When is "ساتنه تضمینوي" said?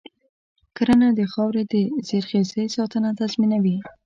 2.75-3.77